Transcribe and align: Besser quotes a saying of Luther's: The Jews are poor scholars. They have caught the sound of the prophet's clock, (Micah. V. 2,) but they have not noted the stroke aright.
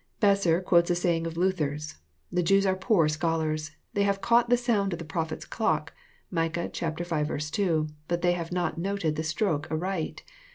Besser 0.19 0.61
quotes 0.61 0.89
a 0.89 0.95
saying 0.95 1.27
of 1.27 1.37
Luther's: 1.37 1.97
The 2.31 2.41
Jews 2.41 2.65
are 2.65 2.75
poor 2.75 3.07
scholars. 3.07 3.69
They 3.93 4.01
have 4.01 4.19
caught 4.19 4.49
the 4.49 4.57
sound 4.57 4.93
of 4.93 4.97
the 4.97 5.05
prophet's 5.05 5.45
clock, 5.45 5.93
(Micah. 6.31 6.71
V. 6.75 7.37
2,) 7.37 7.87
but 8.07 8.23
they 8.23 8.31
have 8.31 8.51
not 8.51 8.79
noted 8.79 9.15
the 9.15 9.21
stroke 9.23 9.67
aright. 9.69 10.23